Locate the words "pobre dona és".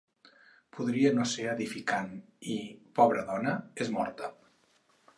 3.01-3.97